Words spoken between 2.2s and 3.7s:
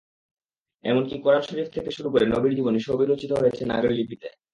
নবীর জীবনী—সবই রচিত হয়েছে